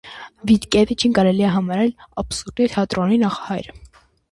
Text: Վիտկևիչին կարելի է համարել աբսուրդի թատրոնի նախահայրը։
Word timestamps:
Վիտկևիչին 0.51 1.13
կարելի 1.19 1.45
է 1.51 1.51
համարել 1.57 1.93
աբսուրդի 2.23 2.69
թատրոնի 2.75 3.23
նախահայրը։ 3.27 3.79